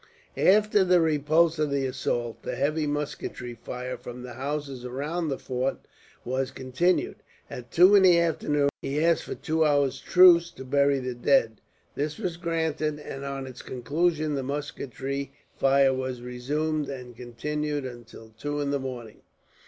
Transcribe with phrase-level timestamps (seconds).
[0.35, 5.37] After the repulse of the assault, the heavy musketry fire from the houses around the
[5.37, 5.77] fort
[6.25, 7.17] was continued.
[7.51, 11.61] At two in the afternoon he asked for two hours' truce, to bury the dead.
[11.93, 18.33] This was granted, and on its conclusion the musketry fire was resumed, and continued until
[18.39, 19.21] two in the morning.